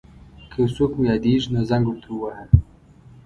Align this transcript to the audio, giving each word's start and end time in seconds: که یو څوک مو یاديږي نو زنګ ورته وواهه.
که 0.51 0.57
یو 0.61 0.67
څوک 0.75 0.91
مو 0.97 1.03
یاديږي 1.11 1.47
نو 1.53 1.61
زنګ 1.69 1.83
ورته 1.87 2.07
وواهه. 2.13 2.45